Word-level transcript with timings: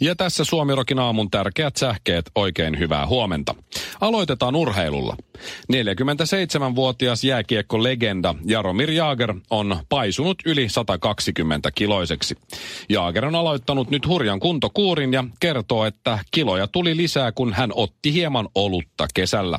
Ja 0.00 0.16
tässä 0.16 0.44
Suomirokin 0.44 0.98
aamun 0.98 1.30
tärkeät 1.30 1.76
sähkeet, 1.76 2.30
oikein 2.34 2.78
hyvää 2.78 3.06
huomenta. 3.06 3.54
Aloitetaan 4.00 4.56
urheilulla. 4.56 5.16
47-vuotias 5.72 7.24
jääkiekko-legenda 7.24 8.34
Jaromir 8.44 8.90
Jaager 8.90 9.34
on 9.50 9.76
paisunut 9.88 10.38
yli 10.46 10.68
120 10.68 11.70
kiloiseksi. 11.70 12.36
Jaager 12.88 13.24
on 13.24 13.34
aloittanut 13.34 13.90
nyt 13.90 14.06
hurjan 14.06 14.40
kuntokuurin 14.40 15.12
ja 15.12 15.24
kertoo, 15.40 15.84
että 15.84 16.18
kiloja 16.30 16.66
tuli 16.66 16.96
lisää, 16.96 17.32
kun 17.32 17.52
hän 17.52 17.70
otti 17.74 18.12
hieman 18.12 18.48
olutta 18.54 19.06
kesällä. 19.14 19.58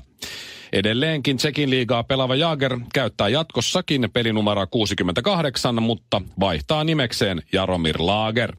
Edelleenkin 0.74 1.38
Tsekin 1.38 1.70
liigaa 1.70 2.04
pelaava 2.04 2.36
Jaager 2.36 2.80
käyttää 2.94 3.30
jatkossakin 3.30 4.10
pelinumero 4.14 4.68
68, 4.68 5.84
mutta 5.84 6.22
vaihtaa 6.40 6.84
nimekseen 6.84 7.42
Jaromir 7.54 7.96
Lager. 8.00 8.56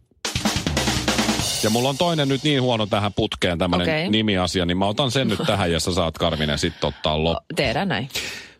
Ja 1.63 1.71
mulla 1.71 1.89
on 1.89 1.99
toinen 1.99 2.29
nyt 2.29 2.43
niin 2.43 2.63
huono 2.63 2.87
tähän 2.87 3.13
putkeen 3.13 3.59
tämmönen 3.59 3.89
Okei. 3.89 4.11
nimiasia, 4.11 4.67
niin 4.67 4.79
mä 4.79 4.87
otan 4.87 5.11
sen 5.11 5.29
nyt 5.29 5.41
tähän 5.47 5.73
ja 5.73 5.81
sä 5.81 5.93
saat 5.93 6.19
Karvinen 6.19 6.59
sitten 6.59 6.89
ottaa 6.89 7.25
loppuun. 7.25 7.57
Tehdään 7.57 7.89
näin. 7.89 8.09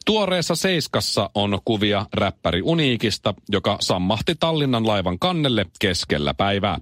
Tuoreessa 0.07 0.55
Seiskassa 0.55 1.31
on 1.35 1.59
kuvia 1.65 2.07
räppäri 2.15 2.63
Uniikista, 2.63 3.35
joka 3.49 3.77
sammahti 3.81 4.35
Tallinnan 4.41 4.87
laivan 4.87 5.19
kannelle 5.19 5.67
keskellä 5.79 6.35
päivää. 6.35 6.79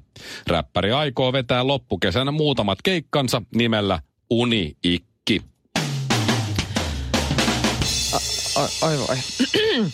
Räppäri 0.47 0.93
aikoo 0.93 1.33
vetää 1.33 1.67
loppukesänä 1.67 2.31
muutamat 2.31 2.79
keikkansa 2.83 3.43
nimellä 3.55 4.01
Uni-Ikki. 4.31 5.43
Oi 8.83 8.99
voi. 8.99 9.17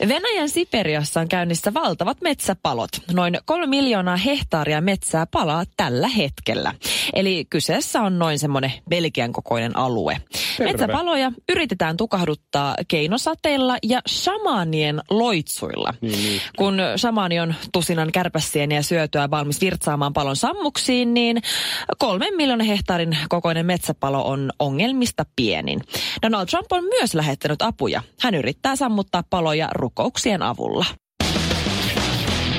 Venäjän 0.00 0.48
Siperiassa 0.48 1.20
on 1.20 1.28
käynnissä 1.28 1.74
valtavat 1.74 2.20
metsäpalot. 2.20 2.90
Noin 3.12 3.38
kolme 3.44 3.66
miljoonaa 3.66 4.16
hehtaaria 4.16 4.80
metsää 4.80 5.26
palaa 5.26 5.64
tällä 5.76 6.08
hetkellä. 6.08 6.74
Eli 7.14 7.46
kyseessä 7.50 8.00
on 8.00 8.18
noin 8.18 8.38
semmoinen 8.38 8.72
Belgian 8.90 9.32
kokoinen 9.32 9.76
alue. 9.76 10.16
Terve. 10.56 10.72
Metsäpaloja 10.72 11.32
yritetään 11.48 11.96
tukahduttaa 11.96 12.74
keinosateilla 12.88 13.76
ja 13.82 14.00
shamanien 14.08 15.00
loitsuilla. 15.10 15.94
Niin, 16.00 16.40
Kun 16.56 16.78
shamani 16.96 17.40
on 17.40 17.54
tusinan 17.72 18.12
kärpäsieniä 18.12 18.82
syötyä 18.82 19.30
valmis 19.30 19.60
virtsaamaan 19.60 20.12
palon 20.12 20.36
sammuksiin, 20.36 21.14
niin 21.14 21.42
kolmen 21.98 22.36
miljoonan 22.36 22.66
hehtaarin 22.66 23.18
kokoinen 23.28 23.66
metsäpalo 23.66 24.28
on 24.28 24.52
ongelmista 24.58 25.26
pienin. 25.36 25.80
Donald 26.22 26.46
Trump 26.46 26.72
on 26.72 26.84
myös 26.84 27.14
lähettänyt 27.14 27.62
apuja. 27.62 28.02
Hän 28.20 28.34
yrittää 28.34 28.76
sammuttaa 28.76 29.22
paloja 29.30 29.68
rukouksien 29.88 30.42
avulla. 30.42 30.84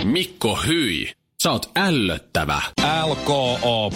Mikko 0.04 0.60
Hyi, 0.68 1.12
sä 1.44 1.52
oot 1.52 1.72
ällöttävä. 1.78 2.62
LKOP. 3.08 3.94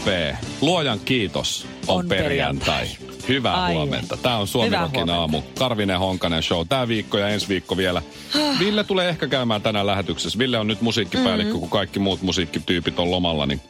Luojan 0.61 0.99
kiitos 0.99 1.67
on, 1.87 1.97
On 1.99 2.07
perjantai. 2.07 2.87
perjantai. 2.87 3.27
Hyvää 3.27 3.63
Ai. 3.63 3.73
huomenta. 3.73 4.17
Tämä 4.17 4.37
on 4.37 4.47
Suomi 4.47 4.67
Hyvää 4.67 4.81
Rockin 4.81 4.97
huomenta. 4.99 5.19
aamu. 5.19 5.41
Karvinen 5.59 5.99
Honkanen 5.99 6.43
show. 6.43 6.67
Tämä 6.67 6.87
viikko 6.87 7.17
ja 7.17 7.27
ensi 7.29 7.47
viikko 7.47 7.77
vielä. 7.77 8.01
Ville 8.59 8.83
tulee 8.83 9.09
ehkä 9.09 9.27
käymään 9.27 9.61
tänään 9.61 9.87
lähetyksessä. 9.87 10.39
Ville 10.39 10.57
on 10.57 10.67
nyt 10.67 10.81
musiikkipäällikkö, 10.81 11.49
mm-hmm. 11.53 11.59
kun 11.59 11.69
kaikki 11.69 11.99
muut 11.99 12.21
musiikkityypit 12.21 12.99
on 12.99 13.11
lomalla, 13.11 13.45
niin 13.45 13.61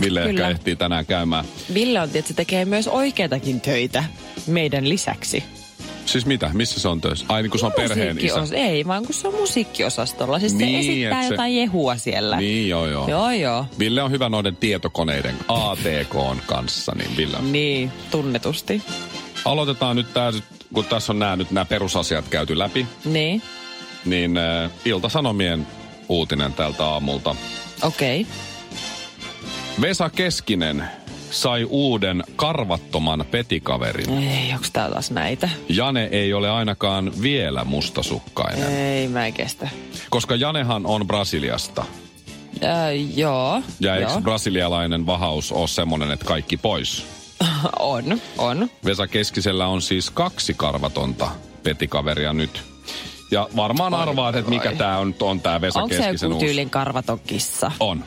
Ville 0.00 0.20
Kyllä. 0.22 0.30
ehkä 0.30 0.48
ehtii 0.48 0.76
tänään 0.76 1.06
käymään. 1.06 1.44
Ville 1.74 2.00
on 2.00 2.10
tietysti 2.10 2.34
tekee 2.34 2.64
myös 2.64 2.88
oikeitakin 2.88 3.60
töitä 3.60 4.04
meidän 4.46 4.88
lisäksi. 4.88 5.44
Siis 6.06 6.26
mitä? 6.26 6.50
Missä 6.52 6.80
se 6.80 6.88
on 6.88 7.00
töissä? 7.00 7.24
Ai 7.28 7.42
niin 7.42 7.50
kun 7.50 7.60
se 7.60 7.66
on 7.66 7.72
perheen 7.72 8.18
isä. 8.24 8.42
Ei, 8.56 8.86
vaan 8.86 9.06
kun 9.06 9.14
se 9.14 9.28
on 9.28 9.34
musiikkiosastolla. 9.34 10.38
Siis 10.38 10.54
Niin, 10.54 10.84
se 10.84 10.92
esittää 10.92 11.22
se- 11.22 11.28
jotain 11.28 11.56
jehua 11.56 11.96
siellä. 11.96 12.36
Niin 12.36 12.68
joo 12.68 12.86
joo. 12.86 13.08
Joo, 13.08 13.30
joo. 13.30 13.66
Ville 13.78 14.02
on 14.02 14.10
hyvä 14.10 14.28
noiden 14.28 14.56
tietokoneiden 14.56 15.34
ATK 15.48 16.16
kanssa, 16.46 16.92
niin 16.98 17.16
Ville 17.16 17.38
Niin, 17.42 17.92
tunnetusti. 18.10 18.82
Aloitetaan 19.44 19.96
nyt 19.96 20.14
tää, 20.14 20.32
kun 20.74 20.84
tässä 20.84 21.12
on 21.12 21.18
nämä 21.18 21.36
nyt 21.36 21.50
nämä 21.50 21.64
perusasiat 21.64 22.28
käyty 22.28 22.58
läpi, 22.58 22.86
Niin, 23.04 23.42
niin 24.04 24.36
äh, 24.36 24.70
Ilta-Sanomien 24.84 25.66
uutinen 26.08 26.52
tältä 26.52 26.84
aamulta. 26.86 27.34
okei. 27.82 28.20
Okay. 28.20 28.32
Vesa 29.80 30.10
Keskinen 30.10 30.84
sai 31.32 31.64
uuden 31.70 32.24
karvattoman 32.36 33.24
petikaverin. 33.30 34.18
Ei, 34.18 34.52
onks 34.54 34.70
tää 34.70 34.90
taas 34.90 35.10
näitä? 35.10 35.48
Jane 35.68 36.08
ei 36.12 36.34
ole 36.34 36.50
ainakaan 36.50 37.12
vielä 37.22 37.64
mustasukkainen, 37.64 38.76
Ei, 38.76 39.08
mä 39.08 39.26
en 39.26 39.32
kestä. 39.32 39.68
koska 40.10 40.34
Janehan 40.36 40.86
on 40.86 41.06
Brasiliasta. 41.06 41.84
Äh, 42.64 43.18
joo. 43.18 43.62
Ja 43.80 43.96
eikö 43.96 44.10
joo. 44.10 44.20
brasilialainen 44.20 45.06
vahaus 45.06 45.52
ole 45.52 45.68
semmoinen, 45.68 46.10
että 46.10 46.24
kaikki 46.24 46.56
pois? 46.56 47.06
on, 47.78 48.20
on. 48.38 48.70
Vesa 48.84 49.06
Keskisellä 49.06 49.66
on 49.66 49.82
siis 49.82 50.10
kaksi 50.10 50.54
karvatonta 50.54 51.30
petikaveria 51.62 52.32
nyt. 52.32 52.62
Ja 53.30 53.48
varmaan 53.56 53.94
arvaat, 53.94 54.36
että 54.36 54.50
mikä 54.50 54.72
tämä 54.72 54.98
on, 54.98 55.14
on 55.20 55.40
tämä 55.40 55.60
Vesa 55.60 55.82
Onko 55.82 55.94
se 55.94 56.02
Keskisen 56.02 56.26
joku 56.26 56.34
uusi. 56.34 56.46
tyylin 56.46 56.70
karvaton 56.70 57.20
kissa? 57.26 57.72
On. 57.80 58.04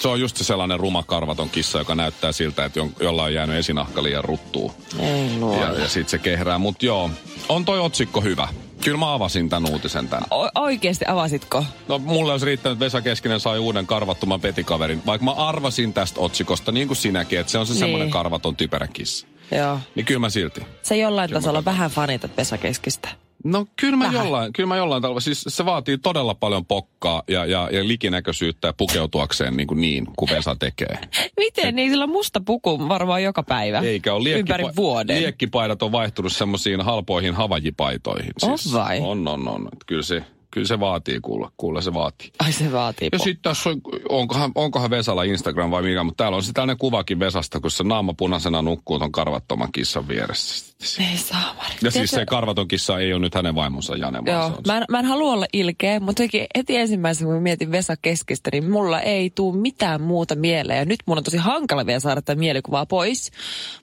Se 0.00 0.08
on 0.08 0.20
just 0.20 0.36
se 0.36 0.44
sellainen 0.44 0.80
ruma 0.80 1.02
karvaton 1.02 1.50
kissa, 1.50 1.78
joka 1.78 1.94
näyttää 1.94 2.32
siltä, 2.32 2.64
että 2.64 2.80
jon- 2.80 2.92
jollain 3.04 3.26
on 3.26 3.34
jäänyt 3.34 3.56
esinahka 3.56 4.02
liian 4.02 4.24
ruttuu. 4.24 4.72
Ei 5.00 5.30
luo. 5.38 5.60
Ja, 5.62 5.72
ja 5.72 5.88
sit 5.88 6.08
se 6.08 6.18
kehrää. 6.18 6.58
Mutta 6.58 6.86
joo, 6.86 7.10
on 7.48 7.64
toi 7.64 7.80
otsikko 7.80 8.20
hyvä. 8.20 8.48
Kyllä 8.84 8.98
mä 8.98 9.14
avasin 9.14 9.48
tämän 9.48 9.72
uutisen 9.72 10.08
tän. 10.08 10.22
O- 10.30 10.60
oikeesti 10.62 11.04
avasitko? 11.08 11.64
No 11.88 11.98
mulle 11.98 12.32
olisi 12.32 12.46
riittänyt, 12.46 12.76
että 12.76 12.84
Vesa 12.84 13.00
Keskinen 13.00 13.40
sai 13.40 13.58
uuden 13.58 13.86
karvattoman 13.86 14.40
petikaverin. 14.40 15.02
Vaikka 15.06 15.24
mä 15.24 15.30
arvasin 15.32 15.92
tästä 15.92 16.20
otsikosta, 16.20 16.72
niin 16.72 16.86
kuin 16.88 16.96
sinäkin, 16.96 17.40
että 17.40 17.52
se 17.52 17.58
on 17.58 17.66
se 17.66 17.72
Niin. 17.72 17.80
semmoinen 17.80 18.10
karvaton 18.10 18.56
typerä 18.56 18.86
kissa. 18.86 19.26
Joo. 19.56 19.78
Niin 19.94 20.06
kyllä 20.06 20.20
mä 20.20 20.30
silti. 20.30 20.60
Se 20.82 20.96
jollain 20.96 21.28
Kyllä 21.30 21.40
tasolla 21.40 21.64
vähän 21.64 21.90
fanitat 21.90 22.36
Vesa 22.36 22.58
Keskistä. 22.58 23.08
No 23.44 23.66
kyllä 23.76 23.96
mä, 23.96 24.04
Vähän. 24.04 24.24
jollain, 24.24 24.52
kyllä 24.52 24.66
mä 24.66 24.76
jollain 24.76 25.02
tavalla, 25.02 25.20
siis 25.20 25.44
se 25.48 25.64
vaatii 25.64 25.98
todella 25.98 26.34
paljon 26.34 26.66
pokkaa 26.66 27.22
ja, 27.28 27.44
ja, 27.46 27.68
ja 27.72 27.88
likinäköisyyttä 27.88 28.72
pukeutuakseen 28.72 29.56
niin 29.56 29.66
kuin 29.66 29.80
niin, 29.80 30.06
kuin 30.16 30.30
Vesa 30.30 30.56
tekee. 30.56 30.98
Miten? 31.40 31.76
Niin 31.76 31.90
sillä 31.90 32.04
on 32.04 32.10
musta 32.10 32.40
puku 32.40 32.88
varmaan 32.88 33.22
joka 33.22 33.42
päivä. 33.42 33.78
Eikä 33.78 34.14
ole 34.14 34.30
Ympäri 34.30 34.64
vuoden. 34.76 35.22
Liekkipaidat 35.22 35.82
on 35.82 35.92
vaihtunut 35.92 36.32
semmoisiin 36.32 36.80
halpoihin 36.80 37.34
havajipaitoihin. 37.34 38.32
On 38.42 38.58
vai? 38.72 39.00
On, 39.00 39.28
on, 39.28 39.48
on. 39.48 39.68
Et 39.72 39.84
Kyllä 39.86 40.02
se, 40.02 40.22
kyllä 40.50 40.66
se 40.66 40.80
vaatii 40.80 41.20
kuulla, 41.20 41.52
kuulla 41.56 41.80
se 41.80 41.94
vaatii. 41.94 42.32
Ai 42.38 42.52
se 42.52 42.72
vaatii 42.72 43.08
Ja 43.12 43.18
sitten 43.18 43.42
tässä 43.42 43.70
on, 43.70 43.80
onkohan, 44.08 44.52
onkohan 44.54 44.90
Vesalla 44.90 45.22
Instagram 45.22 45.70
vai 45.70 45.82
mikä, 45.82 46.04
mutta 46.04 46.24
täällä 46.24 46.36
on 46.36 46.42
tällainen 46.54 46.78
kuvakin 46.78 47.18
Vesasta, 47.18 47.60
kun 47.60 47.70
se 47.70 47.84
naama 47.84 48.14
punaisena 48.14 48.62
nukkuu 48.62 48.98
ton 48.98 49.12
karvattoman 49.12 49.72
kissan 49.72 50.08
vieressä. 50.08 50.74
Ei 51.10 51.16
saa 51.16 51.56
Ja 51.82 51.90
siis 51.90 52.10
se 52.10 52.26
karvaton 52.26 52.68
kissa 52.68 52.98
ei 52.98 53.12
ole 53.12 53.20
nyt 53.20 53.34
hänen 53.34 53.54
vaimonsa 53.54 53.96
Jane, 53.96 54.18
Joo, 54.26 54.60
mä 54.66 54.76
en, 54.76 54.84
mä 54.90 54.98
en 54.98 55.04
halua 55.04 55.32
olla 55.32 55.46
ilkeä, 55.52 56.00
mutta 56.00 56.22
heti 56.56 56.76
ensimmäisenä, 56.76 57.30
kun 57.30 57.42
mietin 57.42 57.72
Vesa 57.72 57.96
Keskistä, 57.96 58.50
niin 58.52 58.70
mulla 58.70 59.00
ei 59.00 59.30
tuu 59.30 59.52
mitään 59.52 60.02
muuta 60.02 60.34
mieleen. 60.34 60.78
Ja 60.78 60.84
nyt 60.84 61.00
mun 61.06 61.18
on 61.18 61.24
tosi 61.24 61.36
hankala 61.36 61.86
vielä 61.86 62.00
saada 62.00 62.22
tätä 62.22 62.38
mielikuvaa 62.38 62.86
pois. 62.86 63.30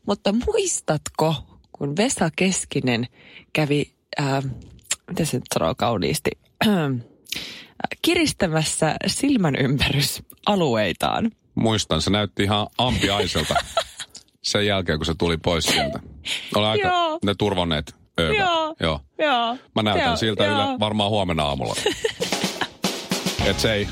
Mutta 0.06 0.34
muistatko, 0.46 1.36
kun 1.72 1.98
Vesa 1.98 2.30
Keskinen 2.36 3.08
kävi, 3.54 3.92
ää, 4.18 4.42
miten 5.08 5.26
se 5.26 5.38
nyt 5.38 5.46
sanoo 5.54 5.76
kauniisti, 5.76 6.32
kiristämässä 8.02 8.96
silmän 9.08 9.56
ympärysalueitaan. 9.56 11.32
Muistan, 11.56 12.02
se 12.02 12.10
näytti 12.10 12.44
ihan 12.44 12.68
ampiaiselta 12.78 13.56
sen 14.42 14.66
jälkeen, 14.66 15.00
kun 15.00 15.06
se 15.06 15.14
tuli 15.18 15.38
pois 15.38 15.64
sieltä. 15.64 16.00
Oli 16.56 16.66
aika 16.66 16.88
Joo. 16.88 17.20
ne 17.24 17.36
turvoneet 17.38 17.96
öötä. 18.20 18.40
Joo. 18.40 18.76
Joo. 18.80 19.00
Joo. 19.20 19.58
Mä 19.76 19.84
näytän 19.84 20.06
Joo, 20.06 20.16
siltä 20.16 20.44
joo. 20.44 20.70
yle, 20.70 20.80
varmaan 20.80 21.10
huomenna 21.10 21.44
aamulla. 21.44 21.76
Et 23.46 23.60
se 23.60 23.74
ei, 23.74 23.88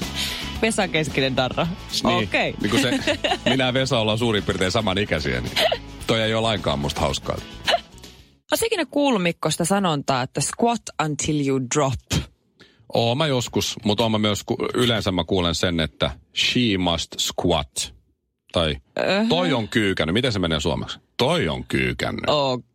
Vesa 0.61 0.87
Keskinen 0.87 1.35
darra. 1.35 1.67
niin, 2.03 2.23
Okei. 2.27 2.55
niin 2.61 2.69
kuin 2.69 2.81
se, 2.81 2.99
minä 3.49 3.65
ja 3.65 3.73
Vesa 3.73 3.99
ollaan 3.99 4.17
suurin 4.17 4.43
piirtein 4.43 4.71
samanikäisiä, 4.71 5.41
niin 5.41 5.53
toi 6.07 6.21
ei 6.21 6.33
ole 6.33 6.41
lainkaan 6.41 6.79
musta 6.79 7.01
hauskaa. 7.01 7.35
Oletko 8.51 8.65
ikinä 8.65 8.85
kuullut 8.85 9.23
Mikko 9.23 9.51
sitä 9.51 9.65
sanontaa, 9.65 10.21
että 10.21 10.41
squat 10.41 10.81
until 11.05 11.47
you 11.47 11.61
drop? 11.75 11.93
Oon 12.93 13.17
mä 13.17 13.27
joskus, 13.27 13.75
mutta 13.85 14.03
oon 14.03 14.11
mä 14.11 14.17
myös, 14.17 14.43
yleensä 14.73 15.11
mä 15.11 15.23
kuulen 15.23 15.55
sen, 15.55 15.79
että 15.79 16.11
she 16.35 16.77
must 16.77 17.19
squat 17.19 17.93
Tai 18.53 18.75
toi 19.29 19.53
on 19.53 19.67
kyykännyt. 19.67 20.13
Miten 20.13 20.31
se 20.31 20.39
menee 20.39 20.59
suomeksi? 20.59 20.99
Toi 21.17 21.49
on 21.49 21.63
kyykännyt. 21.63 22.23
Okei, 22.27 22.72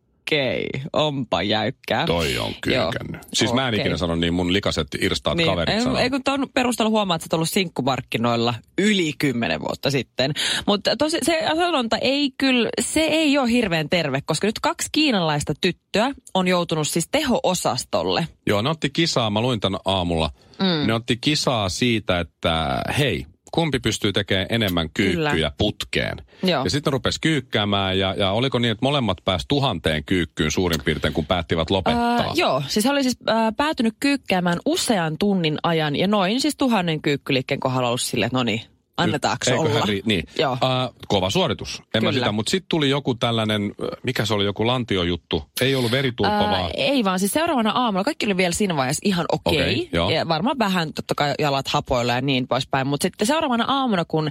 onpa 0.93 1.43
jäykkää. 1.43 2.05
Toi 2.05 2.37
on 2.37 2.53
kyykännyt. 2.61 3.21
Siis 3.33 3.53
mä 3.53 3.67
en 3.67 3.73
okei. 3.73 3.79
ikinä 3.79 3.97
sano 3.97 4.15
niin, 4.15 4.33
mun 4.33 4.53
likaset 4.53 4.87
irstaat 5.01 5.37
Niin, 5.37 5.49
kaverit 5.49 5.75
ei, 5.75 5.81
sanoo. 5.81 5.97
ei 5.99 6.09
kun 6.09 6.23
tuon 6.23 6.47
perusteella 6.53 6.89
huomaa, 6.89 7.15
että 7.15 7.23
sä 7.23 7.27
oot 7.27 7.33
ollut 7.33 7.49
sinkkumarkkinoilla 7.49 8.53
yli 8.77 9.13
kymmenen 9.19 9.61
vuotta 9.61 9.91
sitten. 9.91 10.33
Mutta 10.67 10.95
tosi, 10.97 11.17
se 11.23 11.43
sanonta 11.55 11.97
ei 11.97 12.31
kyllä, 12.37 12.69
se 12.81 12.99
ei 13.01 13.37
ole 13.37 13.49
hirveän 13.51 13.89
terve, 13.89 14.21
koska 14.25 14.47
nyt 14.47 14.59
kaksi 14.59 14.89
kiinalaista 14.91 15.53
tyttöä 15.61 16.11
on 16.33 16.47
joutunut 16.47 16.87
siis 16.87 17.07
teho-osastolle. 17.11 18.27
Joo, 18.47 18.61
ne 18.61 18.69
otti 18.69 18.89
kisaa, 18.89 19.29
mä 19.29 19.41
luin 19.41 19.59
tän 19.59 19.77
aamulla. 19.85 20.29
Mm. 20.59 20.87
Ne 20.87 20.93
otti 20.93 21.17
kisaa 21.21 21.69
siitä, 21.69 22.19
että 22.19 22.81
hei, 22.97 23.25
kumpi 23.51 23.79
pystyy 23.79 24.13
tekemään 24.13 24.47
enemmän 24.49 24.89
kyykkyjä 24.93 25.31
Kyllä. 25.31 25.51
putkeen. 25.57 26.17
Joo. 26.43 26.63
Ja 26.63 26.69
sitten 26.69 26.93
rupesi 26.93 27.21
kyykkäämään 27.21 27.99
ja, 27.99 28.15
ja 28.17 28.31
oliko 28.31 28.59
niin, 28.59 28.71
että 28.71 28.85
molemmat 28.85 29.17
pääsi 29.25 29.45
tuhanteen 29.47 30.03
kyykkyyn 30.03 30.51
suurin 30.51 30.81
piirtein, 30.85 31.13
kun 31.13 31.25
päättivät 31.25 31.69
lopettaa. 31.69 32.17
Ää, 32.17 32.31
joo, 32.33 32.63
siis 32.67 32.85
he 32.85 32.91
oli 32.91 33.03
siis 33.03 33.17
ää, 33.27 33.51
päätynyt 33.51 33.93
kyykkäämään 33.99 34.59
usean 34.65 35.17
tunnin 35.19 35.57
ajan 35.63 35.95
ja 35.95 36.07
noin 36.07 36.41
siis 36.41 36.55
tuhannen 36.57 37.01
kyykkyliikkeen 37.01 37.59
kohdalla 37.59 37.87
ollut 37.87 38.01
silleen, 38.01 38.27
että 38.27 38.37
no 38.37 38.43
niin, 38.43 38.61
annetaanko 38.99 39.45
Eiköhän 39.47 39.71
olla? 39.71 39.85
ri- 39.85 40.01
niin. 40.05 40.23
Joo. 40.39 40.53
Uh, 40.53 40.95
kova 41.07 41.29
suoritus. 41.29 41.81
En 41.93 42.03
mä 42.03 42.09
Kyllä. 42.09 42.11
sitä, 42.11 42.31
mutta 42.31 42.49
sitten 42.49 42.69
tuli 42.69 42.89
joku 42.89 43.15
tällainen, 43.15 43.75
mikä 44.03 44.25
se 44.25 44.33
oli, 44.33 44.45
joku 44.45 44.67
lantiojuttu. 44.67 45.43
Ei 45.61 45.75
ollut 45.75 45.91
veritulppa, 45.91 46.33
Ää, 46.33 46.51
vaan... 46.51 46.71
ei 46.73 47.03
vaan, 47.03 47.19
siis 47.19 47.31
seuraavana 47.31 47.71
aamulla 47.71 48.03
kaikki 48.03 48.25
oli 48.25 48.37
vielä 48.37 48.53
siinä 48.53 48.75
vaiheessa 48.75 49.01
ihan 49.05 49.25
okei. 49.31 49.61
Okei, 49.61 49.89
joo. 49.93 50.09
ja 50.09 50.27
varmaan 50.27 50.59
vähän 50.59 50.93
totta 50.93 51.15
kai 51.15 51.33
jalat 51.39 51.67
hapoilla 51.67 52.13
ja 52.13 52.21
niin 52.21 52.47
poispäin. 52.47 52.87
Mutta 52.87 53.03
sitten 53.03 53.27
seuraavana 53.27 53.65
aamuna, 53.67 54.05
kun 54.05 54.29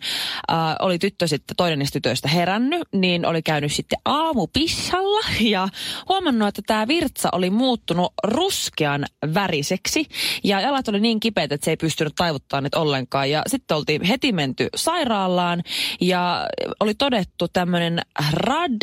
ää, 0.48 0.76
oli 0.80 0.98
tyttö 0.98 1.26
sitten 1.26 1.56
toinen 1.56 1.78
niistä 1.78 1.96
tytöistä 1.96 2.28
herännyt, 2.28 2.82
niin 2.94 3.26
oli 3.26 3.42
käynyt 3.42 3.72
sitten 3.72 3.98
aamupissalla 4.04 5.20
ja 5.40 5.68
huomannut, 6.08 6.48
että 6.48 6.62
tämä 6.66 6.88
virtsa 6.88 7.28
oli 7.32 7.50
muuttunut 7.50 8.12
ruskean 8.24 9.04
väriseksi. 9.34 10.06
Ja 10.44 10.60
jalat 10.60 10.88
oli 10.88 11.00
niin 11.00 11.20
kipeät, 11.20 11.52
että 11.52 11.64
se 11.64 11.70
ei 11.70 11.76
pystynyt 11.76 12.12
taivuttaa 12.16 12.60
niitä 12.60 12.78
ollenkaan. 12.78 13.30
Ja 13.30 13.42
sitten 13.46 13.76
oltiin 13.76 14.02
heti 14.02 14.32
menty 14.32 14.57
sairaalaan 14.76 15.62
ja 16.00 16.46
oli 16.80 16.94
todettu 16.94 17.48
tämmöinen 17.48 18.00
rad 18.32 18.82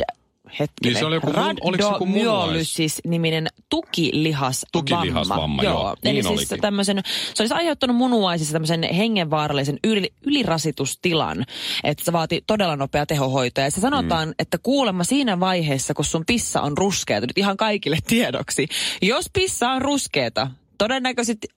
hetkinen. 0.59 0.93
Niin 0.93 0.99
se 0.99 1.05
oli 1.05 1.15
joku 1.15 1.27
mul- 1.27 1.57
oliko 1.61 1.83
se 1.83 1.89
joku 1.89 2.05
munuais- 2.05 2.25
Radomyolysis-niminen 2.25 3.47
tukilihasvamma. 3.69 4.69
Tukilihasvamma, 4.71 5.63
joo. 5.63 5.95
Eli 6.03 6.13
Niin 6.13 6.23
siis 6.23 6.39
olikin. 6.39 6.61
tämmöisen, 6.61 7.01
se 7.33 7.43
olisi 7.43 7.55
aiheuttanut 7.55 7.95
munuaisissa 7.95 8.53
tämmöisen 8.53 8.83
hengenvaarallisen 8.83 9.79
yli, 9.83 10.13
ylirasitustilan, 10.25 11.45
että 11.83 12.05
se 12.05 12.13
vaati 12.13 12.43
todella 12.47 12.75
nopea 12.75 13.05
tehohoito. 13.05 13.61
Ja 13.61 13.71
se 13.71 13.81
sanotaan, 13.81 14.27
mm. 14.27 14.33
että 14.39 14.57
kuulemma 14.57 15.03
siinä 15.03 15.39
vaiheessa, 15.39 15.93
kun 15.93 16.05
sun 16.05 16.23
pissa 16.25 16.61
on 16.61 16.77
ruskeata, 16.77 17.27
nyt 17.27 17.37
ihan 17.37 17.57
kaikille 17.57 17.97
tiedoksi, 18.07 18.67
jos 19.01 19.25
pissa 19.33 19.69
on 19.69 19.81
ruskeata, 19.81 20.47
todennäköisesti 20.77 21.47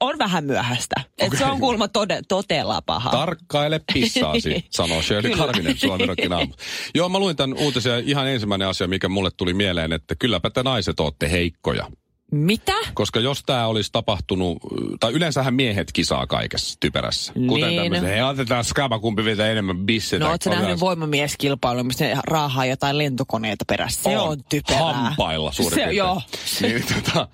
on 0.00 0.18
vähän 0.18 0.44
myöhäistä. 0.44 0.94
Okay. 1.00 1.26
Et 1.32 1.38
se 1.38 1.44
on 1.44 1.60
kuulemma 1.60 1.88
tode, 1.88 2.20
todella 2.28 2.82
paha. 2.82 3.10
Tarkkaile 3.10 3.80
pissaasi, 3.94 4.64
sanoo 4.70 5.02
Shirley. 5.02 5.36
Karvinen 5.36 5.78
Suomirokin 5.78 6.32
aamu. 6.32 6.52
Joo, 6.94 7.08
mä 7.08 7.18
luin 7.18 7.36
tämän 7.36 7.58
uutisen 7.58 8.04
ihan 8.08 8.28
ensimmäinen 8.28 8.68
asia, 8.68 8.88
mikä 8.88 9.08
mulle 9.08 9.30
tuli 9.36 9.54
mieleen, 9.54 9.92
että 9.92 10.14
kylläpä 10.18 10.50
te 10.50 10.62
naiset 10.62 11.00
ootte 11.00 11.30
heikkoja. 11.30 11.86
Mitä? 12.32 12.72
Koska 12.94 13.20
jos 13.20 13.42
tämä 13.46 13.66
olisi 13.66 13.90
tapahtunut, 13.92 14.58
tai 15.00 15.12
yleensähän 15.12 15.54
miehet 15.54 15.92
kisaa 15.92 16.26
kaikessa 16.26 16.76
typerässä. 16.80 17.32
Kuten 17.48 17.68
Niin. 17.68 17.82
tämmöisen, 17.82 18.08
hei 18.08 18.22
otetaan 18.22 18.64
skaba, 18.64 18.98
kumpi 18.98 19.24
vetää 19.24 19.48
enemmän 19.50 19.76
bissetä. 19.78 20.24
No 20.24 20.30
ootko 20.30 20.50
nähnyt 20.50 20.80
voimamieskilpailun, 20.80 21.86
missä 21.86 22.04
ne 22.04 22.16
raahaa 22.26 22.66
jotain 22.66 22.98
lentokoneita 22.98 23.64
perässä? 23.68 24.02
Se 24.02 24.18
on, 24.18 24.38
typerää. 24.48 24.92
Hampailla 24.92 25.52
suurin 25.52 25.70
Se, 25.70 25.76
piirtein. 25.76 25.96
joo. 25.96 26.22
Niin, 26.62 26.84
tota, 26.94 27.28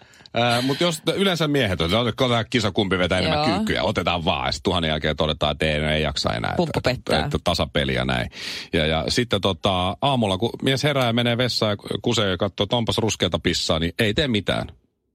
mutta 0.62 0.84
jos 0.84 1.02
yleensä 1.14 1.48
miehet 1.48 1.80
on, 1.80 1.94
otetaan 1.94 2.44
kisa 2.50 2.72
kumpi 2.72 2.98
vetää 2.98 3.18
enemmän 3.18 3.38
Joo. 3.38 3.56
kyykkyjä, 3.56 3.82
otetaan 3.82 4.24
vaan. 4.24 4.52
Sitten 4.52 4.64
tuhannen 4.64 4.88
jälkeen 4.88 5.16
todetaan, 5.16 5.52
että 5.52 5.66
ei, 5.66 5.80
no 5.80 5.90
ei 5.90 6.02
jaksa 6.02 6.32
enää. 6.32 6.54
Pumppu 6.56 6.78
että, 6.78 6.90
pettää. 6.90 7.24
Että 7.24 7.38
tasapeli 7.44 7.94
ja 7.94 8.04
näin. 8.04 8.30
Ja, 8.72 8.86
ja 8.86 9.04
sitten 9.08 9.40
tota, 9.40 9.96
aamulla, 10.02 10.38
kun 10.38 10.50
mies 10.62 10.84
herää 10.84 11.06
ja 11.06 11.12
menee 11.12 11.38
vessaan 11.38 11.70
ja 11.70 11.98
kusee 12.02 12.30
ja 12.30 12.36
katsoo, 12.36 12.64
että 12.64 12.76
onpas 12.76 12.98
ruskeata 12.98 13.38
pissaa, 13.38 13.78
niin 13.78 13.92
ei 13.98 14.14
tee 14.14 14.28
mitään. 14.28 14.66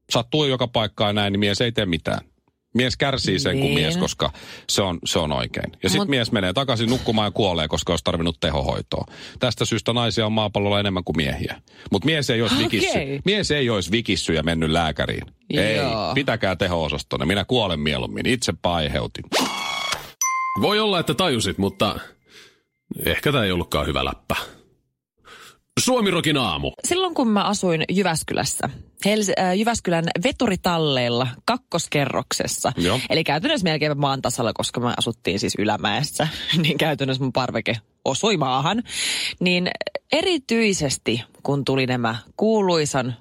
Sattuu 0.10 0.46
joka 0.46 0.68
paikkaan 0.68 1.16
näin, 1.16 1.32
niin 1.32 1.40
mies 1.40 1.62
ei 1.62 1.72
tee 1.72 1.86
mitään. 1.86 2.20
Mies 2.74 2.98
kärsii 2.98 3.40
sen 3.40 3.52
kuin 3.60 3.64
Niin. 3.64 3.80
mies, 3.80 3.98
koska 3.98 4.32
se 4.70 4.82
on, 4.82 5.00
se 5.06 5.20
on 5.20 5.32
oikein. 5.32 5.72
Ja 5.84 5.90
sitten 5.90 6.08
Mut- 6.08 6.10
mies 6.10 6.32
menee 6.32 6.54
takaisin 6.54 6.90
nukkumaan 6.90 7.28
ja 7.28 7.32
kuolee, 7.32 7.68
koska 7.68 7.94
olisi 7.94 8.04
tarvinnut 8.04 8.40
tehohoitoa. 8.40 9.06
Tästä 9.40 9.66
syystä 9.66 9.94
naisia 9.94 10.26
on 10.26 10.32
maapallolla 10.32 10.80
enemmän 10.80 11.04
kuin 11.04 11.18
miehiä. 11.18 11.62
Mutta 11.92 12.06
mies 12.06 12.30
ei 12.30 12.42
olisi 12.42 12.56
Okei. 12.56 12.66
vikissy. 12.66 13.00
Mies 13.26 13.52
ei 13.52 13.70
olisi 13.70 13.92
vikissy 13.92 14.34
ja 14.34 14.44
mennyt 14.44 14.70
lääkäriin. 14.70 15.24
Ei, 15.50 15.76
Joo. 15.76 16.14
pitäkää 16.14 16.56
teho-osastone. 16.56 17.26
Minä 17.26 17.46
kuolen 17.46 17.80
mieluummin. 17.80 18.26
Itse 18.26 18.54
aiheutin. 18.64 19.24
Voi 20.62 20.80
olla, 20.80 21.00
että 21.00 21.14
tajusit, 21.14 21.58
mutta 21.58 22.00
ehkä 23.06 23.32
tämä 23.32 23.44
ei 23.44 23.52
ollutkaan 23.52 23.88
hyvä 23.88 24.06
läppä. 24.06 24.36
Suomirokin 25.80 26.38
aamu. 26.38 26.72
Silloin 26.88 27.14
kun 27.14 27.28
mä 27.28 27.44
asuin 27.44 27.84
Jyväskylässä, 27.92 28.70
Hels- 29.06 29.42
äh, 29.44 29.58
Jyväskylän 29.58 30.06
veturitalleilla 30.24 31.28
kakkoskerroksessa, 31.46 32.72
Joo. 32.78 33.00
eli 33.10 33.24
käytännössä 33.24 33.64
melkein 33.64 34.00
maan 34.00 34.22
tasalla, 34.22 34.52
koska 34.54 34.80
me 34.80 34.94
asuttiin 34.98 35.40
siis 35.40 35.56
ylämäessä, 35.60 36.28
niin 36.62 36.78
käytännössä 36.78 37.24
mun 37.24 37.34
parveke 37.34 37.78
osui 38.06 38.38
maahan, 38.38 38.84
niin 39.40 39.72
erityisesti 40.12 41.24
kun 41.44 41.66
tuli 41.66 41.86
nämä 41.86 42.16
kuuluisan 42.38 43.16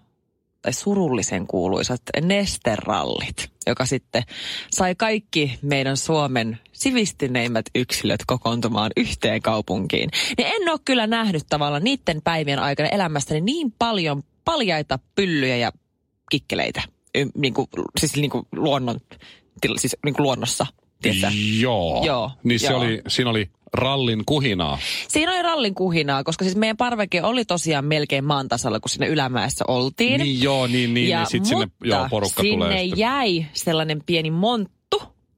tai 0.62 0.72
surullisen 0.72 1.46
kuuluisat 1.46 2.02
nesterallit, 2.22 3.50
joka 3.66 3.86
sitten 3.86 4.22
sai 4.70 4.94
kaikki 4.94 5.58
meidän 5.62 5.96
Suomen 5.96 6.58
sivistyneimmät 6.82 7.66
yksilöt 7.74 8.20
kokoontumaan 8.26 8.90
yhteen 8.96 9.42
kaupunkiin. 9.42 10.10
Niin 10.38 10.48
en 10.48 10.68
ole 10.70 10.78
kyllä 10.84 11.06
nähnyt 11.06 11.42
tavallaan 11.48 11.84
niiden 11.84 12.22
päivien 12.22 12.58
aikana 12.58 12.88
elämästäni 12.88 13.40
niin 13.40 13.72
paljon 13.78 14.22
paljaita 14.44 14.98
pyllyjä 15.14 15.56
ja 15.56 15.72
kikkeleitä. 16.30 16.82
Y- 17.14 17.30
niin 17.34 17.54
kuin, 17.54 17.66
siis 18.00 18.16
niin 18.16 18.30
kuin 18.30 18.46
luonnon, 18.56 19.00
til- 19.60 19.78
siis 19.78 19.96
niin 20.04 20.14
kuin 20.14 20.22
luonnossa. 20.24 20.66
Tiedätkö? 21.02 21.26
Joo. 21.60 22.04
Joo, 22.04 22.30
Niin 22.44 22.60
se 22.60 22.66
joo. 22.66 22.80
oli, 22.80 23.02
siinä 23.08 23.30
oli 23.30 23.50
rallin 23.72 24.22
kuhinaa. 24.26 24.78
Siinä 25.08 25.32
oli 25.32 25.42
rallin 25.42 25.74
kuhinaa, 25.74 26.24
koska 26.24 26.44
siis 26.44 26.56
meidän 26.56 26.76
parveke 26.76 27.22
oli 27.22 27.44
tosiaan 27.44 27.84
melkein 27.84 28.24
maan 28.24 28.48
tasalla, 28.48 28.80
kun 28.80 28.88
sinne 28.90 29.06
ylämäessä 29.06 29.64
oltiin. 29.68 30.20
Niin 30.20 30.42
joo, 30.42 30.66
niin, 30.66 30.94
niin, 30.94 31.08
ja, 31.08 31.18
niin 31.18 31.26
sit 31.26 31.44
sinne 31.44 31.68
joo, 31.84 32.06
porukka 32.10 32.42
sinne 32.42 32.64
tulee. 32.66 32.80
sitten. 32.82 32.98
jäi 32.98 33.46
sellainen 33.52 34.02
pieni 34.06 34.30
monttu, 34.30 34.72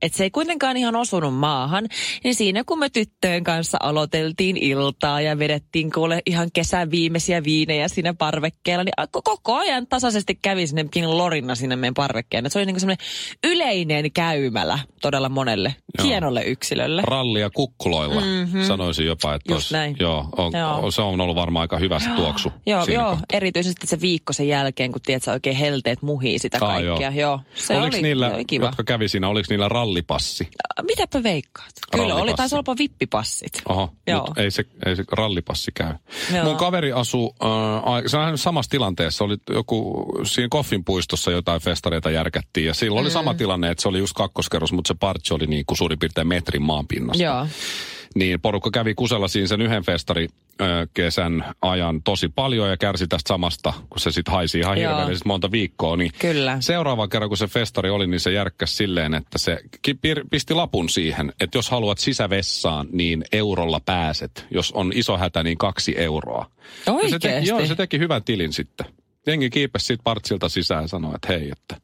että 0.04 0.18
se 0.18 0.24
ei 0.24 0.30
kuitenkaan 0.30 0.76
ihan 0.76 0.96
osunut 0.96 1.34
maahan. 1.34 1.88
Niin 2.24 2.34
siinä 2.34 2.64
kun 2.64 2.78
me 2.78 2.88
tyttöjen 2.90 3.44
kanssa 3.44 3.78
aloiteltiin 3.80 4.56
iltaa 4.56 5.20
ja 5.20 5.38
vedettiin 5.38 5.92
kuule 5.92 6.22
ihan 6.26 6.48
kesän 6.52 6.90
viimeisiä 6.90 7.44
viinejä 7.44 7.88
siinä 7.88 8.14
parvekkeella, 8.14 8.84
niin 8.84 8.92
ko- 9.00 9.22
koko 9.24 9.54
ajan 9.54 9.86
tasaisesti 9.86 10.38
kävi 10.42 10.66
sinne 10.66 10.84
pieni 10.94 11.08
lorinna 11.08 11.54
sinne 11.54 11.76
meidän 11.76 11.94
parvekkeen. 11.94 12.46
Et 12.46 12.52
se 12.52 12.58
oli 12.58 12.66
niin 12.66 12.80
semmoinen 12.80 13.06
yleinen 13.44 14.12
käymälä 14.12 14.78
todella 15.00 15.28
monelle 15.28 15.74
Joo. 15.98 16.06
hienolle 16.06 16.42
yksilölle. 16.42 17.02
Rallia 17.04 17.50
kukkuloilla, 17.50 18.20
mm-hmm. 18.20 18.62
sanoisin 18.64 19.06
jopa. 19.06 19.34
Että 19.34 19.54
olisi-. 19.54 19.74
Joo, 20.00 20.28
on, 20.36 20.52
Joo. 20.52 20.90
se 20.90 21.02
on 21.02 21.20
ollut 21.20 21.36
varmaan 21.36 21.60
aika 21.60 21.78
hyvä 21.78 21.98
se 21.98 22.10
tuoksu. 22.16 22.52
Joo, 22.66 22.84
joo 22.84 23.18
erityisesti 23.32 23.86
se 23.86 24.00
viikko 24.00 24.32
sen 24.32 24.48
jälkeen, 24.48 24.92
kun 24.92 25.00
tiedät, 25.02 25.22
sä 25.22 25.32
oikein 25.32 25.56
helteet 25.56 26.02
muhii 26.02 26.38
sitä 26.38 26.58
kaikkea. 26.58 27.10
joo. 27.10 27.10
joo. 27.10 27.40
Se 27.54 27.76
oliko 27.76 27.96
oli, 27.96 28.02
niillä, 28.02 28.34
oli 28.34 28.44
kiva. 28.44 28.64
jotka 28.64 28.84
kävi 28.84 29.08
siinä, 29.08 29.28
oliko 29.28 29.46
niillä 29.50 29.68
rallipassi? 29.94 30.48
Mitäpä 30.82 31.22
veikkaat? 31.22 31.72
Kyllä, 31.90 32.04
oli 32.04 32.12
Rallipassi. 32.12 32.36
taisi 32.36 32.54
olla 32.54 32.78
vippipassit. 32.78 33.62
Oho, 33.68 33.92
Joo. 34.06 34.28
ei 34.36 34.50
se, 34.50 34.64
ei 34.86 34.96
se 34.96 35.04
rallipassi 35.12 35.70
käy. 35.74 35.94
Joo. 36.34 36.44
Mun 36.44 36.56
kaveri 36.56 36.92
asuu, 36.92 37.36
äh, 37.44 38.02
se 38.06 38.16
on 38.16 38.38
samassa 38.38 38.70
tilanteessa, 38.70 39.24
oli 39.24 39.36
joku, 39.50 40.06
siinä 40.24 40.48
Koffin 40.50 40.84
puistossa 40.84 41.30
jotain 41.30 41.60
festareita 41.60 42.10
järkättiin 42.10 42.66
ja 42.66 42.74
silloin 42.74 43.02
mm. 43.02 43.04
oli 43.04 43.10
sama 43.10 43.34
tilanne, 43.34 43.70
että 43.70 43.82
se 43.82 43.88
oli 43.88 43.98
just 43.98 44.12
kakkoskerros, 44.16 44.72
mutta 44.72 44.88
se 44.88 44.94
partsi 45.00 45.34
oli 45.34 45.46
niin 45.46 45.66
kuin 45.66 45.78
suurin 45.78 45.98
piirtein 45.98 46.28
metrin 46.28 46.62
maanpinnasta. 46.62 47.22
Joo. 47.22 47.46
Niin 48.14 48.40
porukka 48.40 48.70
kävi 48.70 48.94
kusella 48.94 49.28
siinä 49.28 49.46
sen 49.46 49.62
yhden 49.62 49.84
festari 49.84 50.28
kesän 50.94 51.44
ajan 51.62 52.02
tosi 52.02 52.28
paljon 52.28 52.70
ja 52.70 52.76
kärsi 52.76 53.06
tästä 53.06 53.28
samasta, 53.28 53.72
kun 53.90 54.00
se 54.00 54.10
sitten 54.10 54.34
haisi 54.34 54.58
ihan 54.58 54.76
hirveellisesti 54.76 55.28
monta 55.28 55.50
viikkoa. 55.50 55.96
Niin 55.96 56.10
Kyllä. 56.18 56.56
Seuraava 56.60 57.08
kerran, 57.08 57.30
kun 57.30 57.36
se 57.36 57.46
festari 57.46 57.90
oli, 57.90 58.06
niin 58.06 58.20
se 58.20 58.32
järkkäsi 58.32 58.76
silleen, 58.76 59.14
että 59.14 59.38
se 59.38 59.58
pisti 60.30 60.54
lapun 60.54 60.88
siihen, 60.88 61.32
että 61.40 61.58
jos 61.58 61.70
haluat 61.70 61.98
sisävessaan, 61.98 62.86
niin 62.92 63.24
eurolla 63.32 63.80
pääset. 63.86 64.46
Jos 64.50 64.72
on 64.72 64.92
iso 64.94 65.18
hätä, 65.18 65.42
niin 65.42 65.58
kaksi 65.58 65.94
euroa. 65.98 66.50
Ja 66.86 67.10
se 67.10 67.18
teki, 67.18 67.48
joo, 67.48 67.66
se 67.66 67.74
teki 67.74 67.98
hyvän 67.98 68.24
tilin 68.24 68.52
sitten. 68.52 68.86
Jengi 69.26 69.50
kiipesi 69.50 69.86
siitä 69.86 70.02
partsilta 70.02 70.48
sisään 70.48 70.84
ja 70.84 70.88
sanoi, 70.88 71.14
että 71.14 71.28
hei, 71.28 71.50
että 71.50 71.76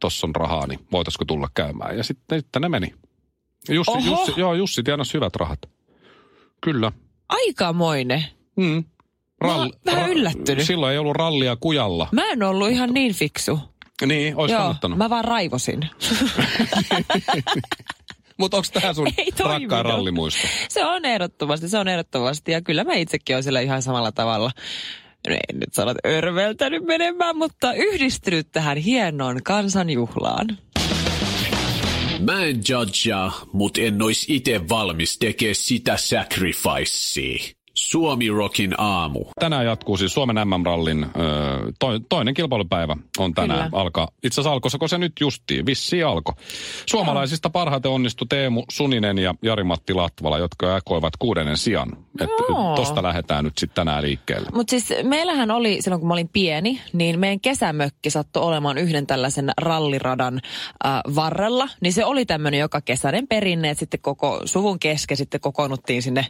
tossa 0.00 0.26
on 0.26 0.34
rahaa, 0.34 0.66
niin 0.66 0.80
voitaisiko 0.92 1.24
tulla 1.24 1.48
käymään. 1.54 1.96
Ja 1.96 2.04
sitten, 2.04 2.40
sitten 2.40 2.62
ne 2.62 2.68
meni. 2.68 2.94
Jussi, 3.74 3.90
Oho! 3.90 4.00
Jussi, 4.06 4.32
joo, 4.40 4.54
Jussi 4.54 4.82
tienasi 4.82 5.14
hyvät 5.14 5.36
rahat. 5.36 5.58
Kyllä. 6.60 6.92
Aikamoinen. 7.28 8.24
Mm. 8.56 8.84
Mä 9.44 9.54
oon 9.54 9.72
vähän 9.86 10.10
yllättynyt. 10.10 10.66
Silloin 10.66 10.92
ei 10.92 10.98
ollut 10.98 11.16
rallia 11.16 11.56
kujalla. 11.56 12.08
Mä 12.12 12.22
en 12.32 12.42
ollut 12.42 12.68
ihan 12.70 12.90
niin 12.94 13.14
fiksu. 13.14 13.60
Niin, 14.06 14.36
olisi 14.36 14.54
Joo, 14.54 14.60
kannattanut. 14.62 14.98
mä 14.98 15.10
vaan 15.10 15.24
raivosin. 15.24 15.80
Mutta 18.38 18.56
onko 18.56 18.68
tämä 18.72 18.94
sun 18.94 19.08
Ei 19.18 19.30
rakkaan 19.44 19.84
rallimuisto? 19.84 20.48
Se 20.68 20.84
on 20.84 21.04
ehdottomasti, 21.04 21.68
se 21.68 21.78
on 21.78 21.88
ehdottomasti. 21.88 22.52
Ja 22.52 22.62
kyllä 22.62 22.84
mä 22.84 22.94
itsekin 22.94 23.36
olen 23.36 23.42
siellä 23.42 23.60
ihan 23.60 23.82
samalla 23.82 24.12
tavalla. 24.12 24.50
No 25.28 25.34
En 25.34 25.58
nyt 25.60 25.74
sano, 25.74 25.90
että 25.90 26.08
örveltänyt 26.08 26.84
menemään, 26.84 27.36
mutta 27.36 27.72
yhdistynyt 27.72 28.48
tähän 28.52 28.76
hienoon 28.76 29.42
kansanjuhlaan. 29.44 30.46
Mä 32.18 32.44
en 32.44 32.60
judgea, 32.68 33.32
mut 33.52 33.78
en 33.78 34.02
ois 34.02 34.24
ite 34.28 34.68
valmis 34.68 35.18
tekee 35.18 35.54
sitä 35.54 35.96
sacrificea. 35.96 37.57
Suomi 37.78 38.28
Rockin 38.28 38.74
aamu. 38.78 39.24
Tänään 39.40 39.66
jatkuu 39.66 39.96
siis 39.96 40.14
Suomen 40.14 40.36
MM-rallin 40.48 41.06
to, 41.78 41.86
toinen 42.08 42.34
kilpailupäivä 42.34 42.96
on 43.18 43.34
tänään. 43.34 43.70
Kyllä. 43.70 43.82
Alkaa. 43.82 44.08
Itse 44.22 44.40
asiassa 44.40 44.52
alkoiko 44.52 44.88
se 44.88 44.98
nyt 44.98 45.12
justiin? 45.20 45.66
Vissiin 45.66 46.06
alkoi. 46.06 46.34
Suomalaisista 46.86 47.50
parhaiten 47.50 47.90
onnistui 47.90 48.26
Teemu 48.26 48.64
Suninen 48.70 49.18
ja 49.18 49.34
Jari-Matti 49.42 49.94
Latvala, 49.94 50.38
jotka 50.38 50.66
jakoivat 50.66 51.16
kuudennen 51.18 51.56
sijan. 51.56 51.96
Että 52.20 52.42
Joo. 52.48 52.76
tosta 52.76 53.02
lähdetään 53.02 53.44
nyt 53.44 53.58
sitten 53.58 53.74
tänään 53.74 54.02
liikkeelle. 54.02 54.48
Mutta 54.52 54.70
siis 54.70 54.88
meillähän 55.02 55.50
oli, 55.50 55.82
silloin 55.82 56.00
kun 56.00 56.08
mä 56.08 56.14
olin 56.14 56.28
pieni, 56.28 56.80
niin 56.92 57.20
meidän 57.20 57.40
kesämökki 57.40 58.10
sattui 58.10 58.42
olemaan 58.42 58.78
yhden 58.78 59.06
tällaisen 59.06 59.50
ralliradan 59.60 60.40
äh, 60.86 61.00
varrella. 61.14 61.68
Niin 61.80 61.92
se 61.92 62.04
oli 62.04 62.26
tämmöinen 62.26 62.60
joka 62.60 62.80
kesäinen 62.80 63.28
perinne, 63.28 63.70
että 63.70 63.80
sitten 63.80 64.00
koko 64.00 64.40
suvun 64.44 64.78
kesken 64.78 65.16
sitten 65.16 65.40
kokoonnuttiin 65.40 66.02
sinne 66.02 66.26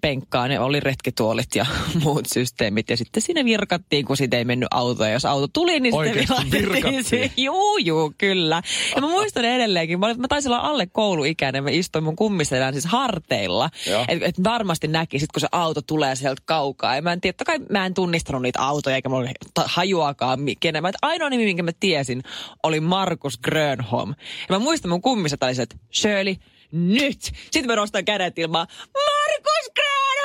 penkkaan. 0.00 0.50
Ne 0.50 0.60
oli 0.60 0.80
retkituolit 0.92 1.54
ja 1.54 1.66
muut 2.04 2.24
systeemit. 2.34 2.90
Ja 2.90 2.96
sitten 2.96 3.22
sinne 3.22 3.44
virkattiin, 3.44 4.04
kun 4.04 4.16
siitä 4.16 4.36
ei 4.36 4.44
mennyt 4.44 4.68
autoa. 4.70 5.06
Ja 5.06 5.12
jos 5.12 5.24
auto 5.24 5.48
tuli, 5.52 5.80
niin 5.80 5.94
Oikeesti 5.94 6.34
sitten 6.40 6.50
virkattiin? 6.50 7.04
se. 7.04 7.30
Juu, 7.36 7.78
juu, 7.78 8.12
kyllä. 8.18 8.62
Ja 8.94 9.00
mä 9.00 9.08
muistan 9.08 9.44
edelleenkin, 9.44 10.00
mä, 10.00 10.06
olin, 10.06 10.20
mä 10.20 10.28
taisin 10.28 10.52
olla 10.52 10.62
alle 10.62 10.86
kouluikäinen, 10.86 11.64
mä 11.64 11.70
istuin 11.70 12.04
mun 12.04 12.16
kummiselään 12.16 12.74
siis 12.74 12.86
harteilla. 12.86 13.70
Että 14.08 14.26
et 14.26 14.44
varmasti 14.44 14.88
näki 14.88 15.18
sit, 15.18 15.32
kun 15.32 15.40
se 15.40 15.48
auto 15.52 15.82
tulee 15.82 16.16
sieltä 16.16 16.42
kaukaa. 16.44 16.96
Ja 16.96 17.02
mä 17.02 17.12
en 17.12 17.20
tiedä, 17.20 17.36
kai 17.46 17.58
mä 17.70 17.86
en 17.86 17.94
tunnistanut 17.94 18.42
niitä 18.42 18.60
autoja, 18.60 18.96
eikä 18.96 19.08
mulla 19.08 19.30
hajuakaan 19.64 20.40
kenen. 20.60 20.82
Mä, 20.82 20.88
et 20.88 20.96
ainoa 21.02 21.30
nimi, 21.30 21.44
minkä 21.44 21.62
mä 21.62 21.72
tiesin, 21.80 22.22
oli 22.62 22.80
Markus 22.80 23.38
Grönholm. 23.38 24.08
Ja 24.48 24.54
mä 24.54 24.58
muistan 24.58 24.90
mun 24.90 25.02
kummiset 25.02 25.42
oli 25.42 25.54
se, 25.54 25.62
että 25.62 25.76
Shirley, 25.94 26.34
nyt! 26.72 27.22
Sitten 27.22 27.66
mä 27.66 27.76
nostan 27.76 28.04
kädet 28.04 28.38
ilmaan, 28.38 28.66
Markus 28.94 29.72
Grönholm! 29.74 30.21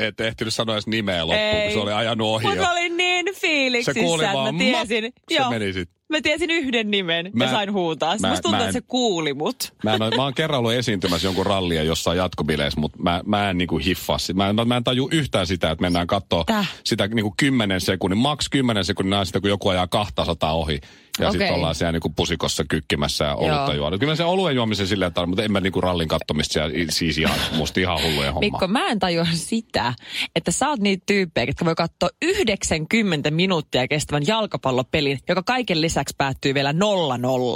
Et 0.00 0.20
ehtinyt 0.20 0.54
sanoa 0.54 0.74
edes 0.74 0.86
nimeä 0.86 1.26
loppuun, 1.26 1.62
kun 1.62 1.72
se 1.72 1.78
oli 1.78 1.92
ajanut 1.92 2.26
ohi 2.28 2.46
Mut 2.46 2.56
jo. 2.56 2.62
mä 2.62 2.72
olin 2.72 2.96
niin 2.96 3.26
fiiliksissä, 3.34 3.92
Se 3.92 4.00
kuuli 4.00 4.24
että 4.24 4.36
vaan, 4.36 4.54
mä 4.54 4.58
tiesin. 4.58 5.04
"Ma", 5.04 5.44
se 5.44 5.58
meni 5.58 5.72
sit. 5.72 5.88
Mä 6.08 6.20
tiesin 6.20 6.50
yhden 6.50 6.90
nimen 6.90 7.30
Mä- 7.32 7.44
ja 7.44 7.50
sain 7.50 7.72
huutaa. 7.72 8.16
mä- 8.20 8.28
Musta 8.28 8.42
tuntuu, 8.42 8.58
mä 8.58 8.64
että 8.64 8.72
se 8.72 8.80
kuuli 8.80 9.34
mut. 9.34 9.72
Mä, 9.84 9.94
en, 9.94 9.98
mä 10.16 10.22
oon 10.24 10.34
kerran 10.34 10.58
ollut 10.58 10.72
esiintymässä 10.72 11.26
jonkun 11.26 11.46
rallia 11.46 11.82
jossain 11.82 12.18
jatkobileissä, 12.18 12.80
mutta 12.80 12.98
mä, 13.02 13.20
mä 13.26 13.50
en 13.50 13.58
niinku 13.58 13.78
hiffaa. 13.78 14.16
Mä, 14.34 14.48
en- 14.48 14.68
mä 14.68 14.76
en 14.76 14.84
taju 14.84 15.08
yhtään 15.12 15.46
sitä, 15.46 15.70
että 15.70 15.82
mennään 15.82 16.06
katsoa 16.06 16.44
Täh? 16.44 16.72
sitä 16.84 17.06
niinku 17.08 17.34
10 17.36 17.80
sekunnin, 17.80 18.18
maks 18.18 18.48
10 18.48 18.84
sekunnin 18.84 19.26
sitä, 19.26 19.40
kun 19.40 19.50
joku 19.50 19.68
ajaa 19.68 19.86
200 19.86 20.52
ohi. 20.52 20.80
Ja 21.20 21.28
okay. 21.28 21.38
sitten 21.38 21.54
ollaan 21.54 21.74
siellä 21.74 21.92
niinku 21.92 22.08
pusikossa 22.16 22.64
kykkimässä 22.68 23.24
ja 23.24 23.34
olutta 23.34 23.74
juoda. 23.74 23.98
Kyllä 23.98 24.16
sen 24.16 24.26
oluen 24.26 24.56
juomisen 24.56 24.86
silleen 24.86 25.12
tarvitsen, 25.12 25.30
mutta 25.30 25.42
en 25.42 25.52
mä 25.52 25.60
niinku 25.60 25.80
rallin 25.80 26.08
kattomista 26.08 26.52
siellä, 26.52 26.74
siis 26.90 27.18
ihan, 27.18 27.38
musta 27.56 27.80
ihan 27.80 28.02
hulluja 28.02 28.32
homma. 28.32 28.40
Mikko, 28.40 28.68
mä 28.68 28.86
en 28.86 28.98
tajua 28.98 29.26
sitä, 29.32 29.94
että 30.36 30.50
sä 30.50 30.68
oot 30.68 30.80
niitä 30.80 31.02
tyyppejä, 31.06 31.44
jotka 31.44 31.64
voi 31.64 31.74
katsoa 31.74 32.08
90 32.22 33.30
minuuttia 33.30 33.88
kestävän 33.88 34.26
jalkapallopelin, 34.26 35.18
joka 35.28 35.42
kaiken 35.42 35.80
lisäksi 35.80 36.14
päättyy 36.18 36.54
vielä 36.54 36.74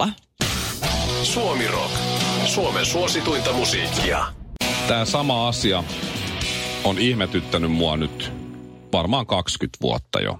0-0. 0.06 0.08
Suomi 1.22 1.66
Rock. 1.68 1.92
Suomen 2.46 2.86
suosituinta 2.86 3.52
musiikkia. 3.52 4.24
Tämä 4.88 5.04
sama 5.04 5.48
asia 5.48 5.84
on 6.84 6.98
ihmetyttänyt 6.98 7.72
mua 7.72 7.96
nyt 7.96 8.32
varmaan 8.92 9.26
20 9.26 9.78
vuotta 9.82 10.20
jo. 10.20 10.38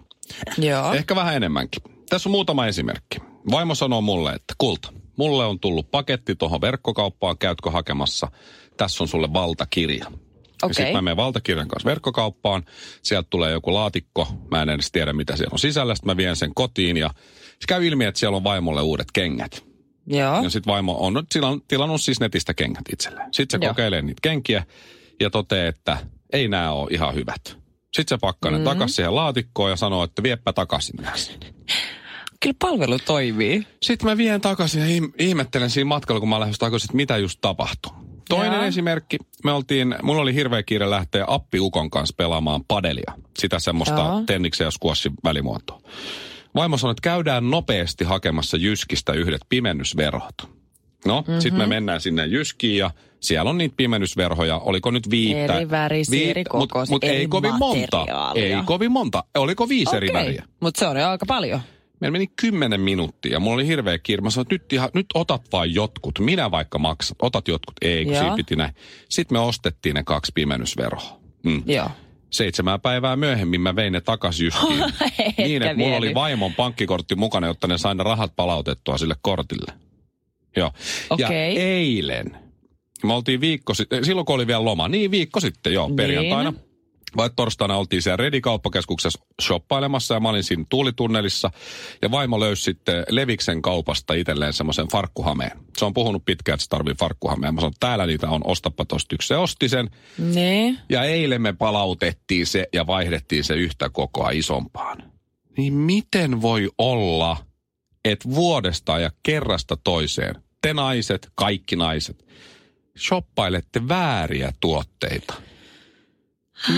Joo. 0.59 0.93
Ehkä 0.93 1.17
vähän 1.17 1.37
enemmänkin. 1.37 1.94
Tässä 2.15 2.29
on 2.29 2.31
muutama 2.31 2.67
esimerkki. 2.67 3.19
Vaimo 3.51 3.75
sanoo 3.75 4.01
mulle, 4.01 4.33
että 4.33 4.55
kulta, 4.59 4.93
mulle 5.17 5.45
on 5.45 5.61
tullut 5.61 5.91
paketti 5.91 6.35
tuohon 6.37 6.61
verkkokauppaan, 6.61 7.39
käytkö 7.39 7.71
hakemassa? 7.71 8.29
Tässä 8.77 9.05
on 9.05 9.09
sulle 9.09 9.33
valtakirja. 9.33 10.05
Ja 10.05 10.11
Okei. 10.63 10.75
sitten 10.75 10.93
mä 10.93 11.03
menen 11.03 11.17
valtakirjan 11.17 11.69
kanssa 11.69 11.89
verkkokauppaan, 11.89 12.65
sieltä 13.03 13.27
tulee 13.31 13.53
joku 13.53 13.75
laatikko, 13.75 14.29
mä 14.51 14.63
en 14.63 14.69
edes 14.69 14.93
tiedä 14.93 15.13
mitä 15.13 15.37
siellä 15.37 15.53
on 15.53 15.59
sisällä, 15.59 15.95
sitten 15.95 16.11
mä 16.11 16.17
vien 16.17 16.37
sen 16.37 16.55
kotiin 16.55 16.97
ja 16.97 17.11
se 17.47 17.67
käy 17.69 17.87
ilmi, 17.87 18.05
että 18.05 18.21
siellä 18.21 18.37
on 18.37 18.45
vaimolle 18.45 18.83
uudet 18.83 19.09
kengät. 19.13 19.65
Joo. 20.07 20.43
Ja 20.43 20.51
sitten 20.51 20.73
vaimo 20.73 20.97
on 21.01 21.27
tilannut 21.69 22.01
siis 22.01 22.21
netistä 22.21 22.55
kengät 22.55 22.85
itselleen. 22.93 23.29
Sitten 23.33 23.61
se 23.61 23.67
Joo. 23.67 23.75
kokeilee 23.75 24.03
niitä 24.03 24.21
kenkiä 24.23 24.65
ja 25.21 25.31
toteaa, 25.31 25.69
että 25.69 25.99
ei 26.33 26.49
nämä 26.49 26.73
ole 26.73 26.89
ihan 26.91 27.15
hyvät. 27.15 27.57
Sitten 27.95 28.19
se 28.19 28.21
pakkaa 28.21 28.51
ne 28.51 28.65
takaisin 28.65 28.97
siihen 28.97 29.15
laatikkoon 29.15 29.71
ja 29.71 29.77
sanoo, 29.77 30.05
että 30.05 30.23
viepä 30.23 30.53
takaisin. 30.53 30.97
Kyllä 32.45 32.57
palvelu 32.59 32.99
toimii. 32.99 33.67
Sitten 33.83 34.09
mä 34.11 34.17
vien 34.17 34.41
takaisin 34.41 34.81
ja 34.81 35.01
ihm- 35.01 35.13
ihmettelen 35.19 35.71
siinä 35.71 35.89
matkalla, 35.89 36.21
kun 36.21 36.29
mä 36.29 36.41
lähdin 36.41 36.55
takaisin, 36.59 36.87
että 36.87 36.97
mitä 36.97 37.17
just 37.17 37.39
tapahtui. 37.41 37.93
Toinen 38.29 38.53
Jaa. 38.53 38.67
esimerkki, 38.67 39.17
me 39.45 39.53
oltiin, 39.53 39.95
mulla 40.03 40.23
oli 40.23 40.35
hirveä 40.35 40.63
kiire 40.63 40.91
lähteä 40.91 41.25
appiukon 41.29 41.91
kanssa 41.91 42.15
pelaamaan 42.17 42.65
padelia. 42.69 43.13
Sitä 43.39 43.59
semmoista 43.59 44.01
Jaa. 44.01 44.23
tenniksen 44.27 44.65
ja 44.65 44.71
squashin 44.71 45.13
välimuotoa. 45.25 45.81
Vaimo 46.55 46.77
sanoi, 46.77 46.93
että 46.93 47.03
käydään 47.03 47.51
nopeasti 47.51 48.05
hakemassa 48.05 48.57
Jyskistä 48.57 49.13
yhdet 49.13 49.41
pimennysverhot. 49.49 50.35
No, 51.07 51.21
mm-hmm. 51.21 51.41
sitten 51.41 51.59
me 51.59 51.67
mennään 51.67 52.01
sinne 52.01 52.27
Jyskiin 52.27 52.79
ja 52.79 52.91
siellä 53.21 53.51
on 53.51 53.59
niitä 53.59 53.75
pimennysverhoja. 53.77 54.59
Oliko 54.59 54.91
nyt 54.91 55.11
viittä? 55.11 55.55
Eri 55.55 55.71
värisiä, 55.71 56.31
eri 56.31 56.45
Mut, 56.53 56.69
kokoisia, 56.69 56.95
mut 56.95 57.05
ei 57.05 57.27
kovin 57.29 57.59
monta. 57.59 58.07
Ei 58.35 58.55
kovin 58.65 58.93
monta. 58.93 59.25
Oliko 59.35 59.69
viisi 59.69 59.97
eri 59.97 60.09
väriä? 60.13 60.45
Mutta 60.61 60.79
se 60.79 60.87
on 60.87 60.97
jo 60.97 61.09
aika 61.09 61.27
paljon. 61.27 61.61
Meillä 62.05 62.13
meni 62.13 62.27
kymmenen 62.27 62.81
minuuttia 62.81 63.33
ja 63.33 63.41
mulla 63.41 63.55
oli 63.55 63.67
hirveä 63.67 63.99
kiire. 63.99 64.23
Mä 64.23 64.31
sanoin, 64.31 64.45
että 64.45 64.55
nyt, 64.55 64.73
ihan, 64.73 64.91
nyt 64.95 65.07
otat 65.15 65.43
vain 65.53 65.75
jotkut. 65.75 66.19
Minä 66.19 66.51
vaikka 66.51 66.79
maksat. 66.79 67.17
Otat 67.23 67.49
jotkut. 67.49 67.75
Ei, 67.83 68.05
kun 68.05 68.15
siinä 68.15 68.37
piti 68.37 68.57
näin. 68.57 68.75
Sitten 69.09 69.39
me 69.39 69.41
ostettiin 69.41 69.95
ne 69.95 70.03
kaksi 70.03 70.33
pimennysveroa. 70.35 71.21
Mm. 71.45 71.63
Joo. 71.67 71.91
Seitsemän 72.31 72.81
päivää 72.81 73.17
myöhemmin 73.17 73.61
mä 73.61 73.77
vein 73.77 73.93
ne 73.93 74.01
takaisin 74.01 74.45
Jyskiin. 74.45 74.85
niin, 75.39 75.63
että 75.63 75.77
mulla 75.77 75.97
oli 75.97 76.15
vaimon 76.15 76.55
pankkikortti 76.55 77.15
mukana, 77.15 77.47
jotta 77.47 77.67
ne 77.67 77.79
sain 77.79 77.97
ne 77.97 78.05
rahat 78.05 78.37
palautettua 78.37 78.99
sille 78.99 79.15
kortille. 79.23 79.73
Joo. 80.57 80.71
Ja 81.19 81.27
Okei. 81.27 81.59
eilen, 81.59 82.39
me 83.05 83.13
oltiin 83.13 83.41
viikko 83.41 83.75
sitten, 83.75 84.05
silloin 84.05 84.25
kun 84.27 84.35
oli 84.35 84.47
vielä 84.47 84.65
loma, 84.65 84.89
niin 84.89 85.11
viikko 85.11 85.41
sitten, 85.41 85.73
joo, 85.73 85.89
Niin. 85.89 86.61
Vai 87.17 87.31
torstaina 87.37 87.77
oltiin 87.77 88.03
siellä 88.03 88.17
Redi-kauppakeskuksessa 88.17 89.19
shoppailemassa 89.43 90.15
ja 90.15 90.21
mä 90.21 90.29
olin 90.29 90.45
siinä 90.45 90.65
tuulitunnelissa. 90.69 91.51
Ja 92.03 92.11
vaimo 92.11 92.41
löysi 92.41 92.63
sitten 92.63 93.05
Leviksen 93.09 93.63
kaupasta 93.63 94.15
itselleen 94.15 94.53
semmoisen 94.53 94.89
farkkuhameen. 94.89 95.51
Se 95.77 95.85
on 95.85 95.95
puhunut 95.95 96.25
pitkään, 96.25 96.55
että 96.55 96.65
se 96.65 96.69
tarvii 96.69 96.95
farkkuhameen. 96.95 97.55
Mä 97.55 97.61
sanoin, 97.61 97.75
täällä 97.81 98.07
niitä 98.07 98.29
on, 98.29 98.41
ostappa 98.45 98.85
tosta 98.85 99.15
yksi. 99.15 99.29
Se 99.29 99.37
osti 99.37 99.69
sen. 99.69 99.91
Niin. 100.19 100.79
Ja 100.89 101.05
eilen 101.05 101.43
me 101.43 101.53
palautettiin 101.53 102.47
se 102.47 102.67
ja 102.73 102.87
vaihdettiin 102.87 103.45
se 103.45 103.55
yhtä 103.55 103.91
kokoa 103.91 104.31
isompaan. 104.31 105.03
Niin 105.57 105.75
miten 105.75 106.43
voi 106.43 106.71
olla, 106.79 107.37
että 108.05 108.29
vuodesta 108.31 108.99
ja 108.99 109.11
kerrasta 109.23 109.77
toiseen, 109.77 110.35
te 110.63 110.75
naiset, 110.75 111.29
kaikki 111.35 111.77
naiset, 111.77 112.25
shoppailette 112.99 113.89
vääriä 113.89 114.53
tuotteita? 114.61 115.35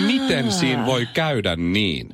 Miten 0.07 0.53
siinä 0.53 0.87
voi 0.87 1.07
käydä 1.15 1.57
niin? 1.57 2.09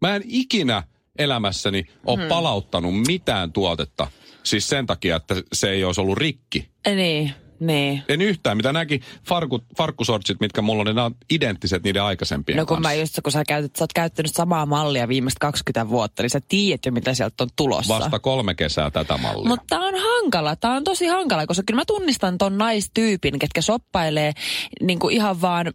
Mä 0.00 0.16
en 0.16 0.22
ikinä 0.26 0.82
elämässäni 1.18 1.84
ole 2.06 2.18
hmm. 2.18 2.28
palauttanut 2.28 3.06
mitään 3.06 3.52
tuotetta, 3.52 4.10
siis 4.42 4.68
sen 4.68 4.86
takia, 4.86 5.16
että 5.16 5.34
se 5.52 5.70
ei 5.70 5.84
olisi 5.84 6.00
ollut 6.00 6.18
rikki. 6.18 6.68
Niin. 6.86 7.34
Niin. 7.60 8.02
En 8.08 8.22
yhtään, 8.22 8.56
mitä 8.56 8.72
näki 8.72 9.00
farkut, 9.28 9.64
farkkusortsit, 9.76 10.40
mitkä 10.40 10.62
mulla 10.62 10.80
on, 10.80 10.86
niin 10.86 10.96
nämä 10.96 11.04
on 11.06 11.14
identtiset 11.30 11.82
niiden 11.82 12.02
aikaisempien 12.02 12.58
No 12.58 12.66
kun 12.66 12.76
kanssa. 12.76 12.88
mä 12.88 12.94
just, 12.94 13.18
kun 13.22 13.32
sä, 13.32 13.44
käytät, 13.48 13.76
sä 13.76 13.84
oot 13.84 13.92
käyttänyt 13.92 14.34
samaa 14.34 14.66
mallia 14.66 15.08
viimeistä 15.08 15.38
20 15.40 15.88
vuotta, 15.88 16.22
niin 16.22 16.30
sä 16.30 16.40
tiedät 16.48 16.86
jo, 16.86 16.92
mitä 16.92 17.14
sieltä 17.14 17.44
on 17.44 17.48
tulossa. 17.56 17.94
Vasta 17.94 18.18
kolme 18.18 18.54
kesää 18.54 18.90
tätä 18.90 19.16
mallia. 19.16 19.48
Mutta 19.48 19.64
tää 19.68 19.80
on 19.80 19.94
hankala, 19.94 20.56
tää 20.56 20.72
on 20.72 20.84
tosi 20.84 21.06
hankala, 21.06 21.46
koska 21.46 21.62
kyllä 21.66 21.80
mä 21.80 21.84
tunnistan 21.84 22.38
ton 22.38 22.58
naistyypin, 22.58 23.38
ketkä 23.38 23.62
soppailee 23.62 24.32
niin 24.80 24.98
kuin 24.98 25.14
ihan 25.14 25.40
vaan 25.40 25.72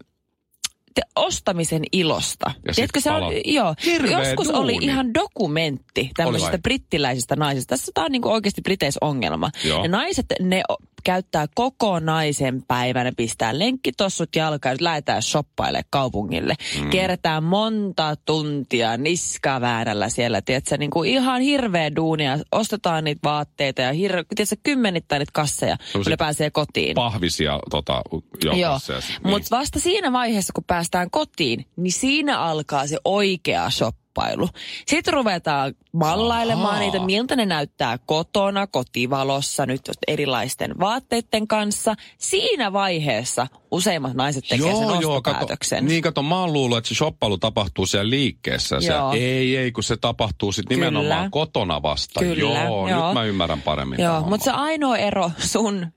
te, 0.98 1.02
ostamisen 1.16 1.84
ilosta. 1.92 2.52
Ja 2.68 2.74
Tiedätkö, 2.74 3.02
se 3.02 3.12
on, 3.12 3.34
joo, 3.46 3.76
Hirveä 3.86 4.20
joskus 4.20 4.48
duuni. 4.48 4.60
oli 4.60 4.78
ihan 4.82 5.14
dokumentti 5.14 6.10
tämmöisistä 6.16 6.58
brittiläisistä 6.58 7.36
naisista. 7.36 7.70
Tässä 7.70 7.92
tää 7.96 8.06
on 8.06 8.12
niin 8.12 8.22
kuin 8.22 8.34
oikeasti 8.34 8.62
Briteissä 8.62 8.98
ongelma. 9.02 9.52
Joo. 9.64 9.82
Ne 9.82 9.88
naiset, 9.88 10.26
ne 10.40 10.64
käyttää 11.08 11.46
kokonaisen 11.56 12.64
päivän 12.68 13.06
ja 13.06 13.12
pistää 13.18 13.60
lenkkitossut 13.60 14.36
jalkaan, 14.36 14.74
nyt 14.74 14.82
lähdetään 14.82 15.22
shoppaille 15.22 15.82
kaupungille. 15.90 16.54
Mm. 16.82 16.90
Kierretään 16.90 17.44
monta 17.44 18.16
tuntia 18.26 18.98
niskaväärällä 18.98 20.10
siellä, 20.10 20.42
tiedätkö, 20.42 20.78
niin 20.78 20.90
kuin 20.90 21.10
ihan 21.10 21.42
hirveä 21.42 21.96
duunia. 21.96 22.38
Ostetaan 22.52 23.04
niitä 23.04 23.20
vaatteita 23.24 23.82
ja 23.82 23.92
hir- 23.92 24.26
tiedätkö, 24.36 24.56
kymmenittäin 24.64 25.20
niitä 25.20 25.32
kasseja, 25.34 25.78
kun 25.94 26.04
ne 26.10 26.18
pääsee 26.18 26.50
kotiin. 26.50 26.96
Pahvisia 26.96 27.60
tota, 27.70 28.02
jo, 28.44 28.54
Joo, 28.54 28.80
sit, 28.80 29.24
mutta 29.24 29.58
vasta 29.58 29.80
siinä 29.80 30.12
vaiheessa, 30.12 30.54
kun 30.54 30.64
päästään 30.68 31.10
kotiin, 31.10 31.66
niin 31.76 31.92
siinä 31.92 32.40
alkaa 32.40 32.88
se 32.88 32.98
oikea 33.06 33.70
shoppailu. 34.18 34.50
Sitten 34.88 35.14
ruvetaan 35.14 35.74
mallailemaan 35.94 36.68
Ahaa. 36.68 36.80
niitä, 36.80 37.00
miltä 37.00 37.36
ne 37.36 37.46
näyttää 37.46 37.98
kotona, 38.06 38.68
kotivalossa, 38.68 39.66
nyt 39.66 39.82
erilaisten 40.08 40.80
vaatteiden 40.80 41.48
kanssa. 41.48 41.96
Siinä 42.18 42.74
vaiheessa 42.74 43.48
useimmat 43.72 44.14
naiset 44.14 44.44
tekee 44.50 44.76
sen 44.76 44.88
kato, 44.88 44.98
ostopäätöksen. 44.98 45.86
niin 45.86 46.02
kato, 46.02 46.24
mä 46.24 46.40
oon 46.40 46.54
luullut, 46.54 46.78
että 46.78 46.88
se 46.88 46.96
shoppailu 46.96 47.38
tapahtuu 47.38 47.86
siellä 47.86 48.10
liikkeessä. 48.10 48.82
Se, 48.82 48.94
Joo. 48.94 49.14
ei, 49.14 49.58
ei, 49.58 49.72
kun 49.72 49.84
se 49.84 49.98
tapahtuu 49.98 50.52
sitten 50.52 50.80
nimenomaan 50.80 51.32
kotona 51.32 51.82
vasta. 51.82 52.20
Kyllä, 52.20 52.64
joo, 52.64 52.90
joo. 52.90 53.06
nyt 53.06 53.14
mä 53.14 53.24
ymmärrän 53.24 53.62
paremmin. 53.62 54.02
Joo, 54.02 54.22
mutta 54.22 54.44
se 54.44 54.52
ainoa 54.52 54.98
ero 54.98 55.32
sun 55.38 55.88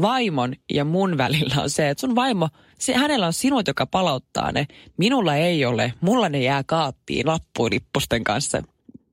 vaimon 0.00 0.54
ja 0.72 0.84
mun 0.84 1.18
välillä 1.18 1.62
on 1.62 1.70
se, 1.70 1.88
että 1.88 2.00
sun 2.00 2.14
vaimo, 2.14 2.48
se, 2.78 2.94
hänellä 2.94 3.26
on 3.26 3.32
sinut, 3.32 3.66
joka 3.66 3.86
palauttaa 3.86 4.52
ne. 4.52 4.66
Minulla 4.96 5.36
ei 5.36 5.64
ole. 5.64 5.92
Mulla 6.00 6.28
ne 6.28 6.42
jää 6.42 6.64
kaappiin 6.66 7.26
lappuilippusten 7.26 8.24
kanssa 8.24 8.62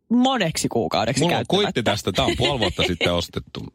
moneksi 0.10 0.68
kuukaudeksi 0.68 1.24
Mulla 1.24 1.38
on 1.38 1.46
kuitti 1.48 1.84
tästä, 1.84 2.12
tämä 2.12 2.26
on 2.26 2.34
puoli 2.38 2.60
vuotta 2.60 2.84
sitten 2.84 3.14
ostettu. 3.24 3.74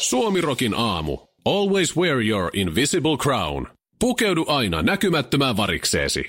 Suomirokin 0.00 0.74
aamu. 0.76 1.18
Always 1.44 1.96
wear 1.96 2.22
your 2.22 2.50
invisible 2.52 3.16
crown. 3.16 3.66
Pukeudu 3.98 4.44
aina 4.48 4.82
näkymättömään 4.82 5.56
varikseesi. 5.56 6.24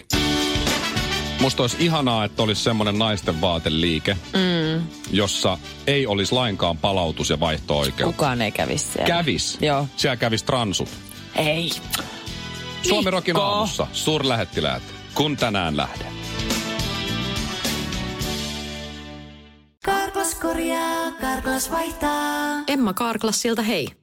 Musta 1.43 1.63
olisi 1.63 1.77
ihanaa, 1.79 2.25
että 2.25 2.43
olisi 2.43 2.63
semmoinen 2.63 2.99
naisten 2.99 3.41
vaateliike, 3.41 4.13
mm. 4.13 4.87
jossa 5.11 5.57
ei 5.87 6.07
olisi 6.07 6.33
lainkaan 6.33 6.77
palautus- 6.77 7.29
ja 7.29 7.39
vaihto-oikeutta. 7.39 8.13
Kukaan 8.13 8.41
ei 8.41 8.51
kävisi 8.51 8.85
siellä. 8.85 9.07
Kävis. 9.07 9.57
Joo. 9.61 9.87
Siellä 9.97 10.17
kävis 10.17 10.43
transut. 10.43 10.89
Ei. 11.35 11.69
Suomi 12.81 13.11
Rokin 13.11 13.37
aamussa, 13.37 13.87
suurlähettiläät, 13.93 14.83
kun 15.13 15.37
tänään 15.37 15.77
lähden. 15.77 16.07
Karklas 19.85 20.35
korjaa, 20.35 21.11
Karklas 21.21 21.71
vaihtaa. 21.71 22.63
Emma 22.67 22.93
Karklassilta 22.93 23.61
hei. 23.61 24.02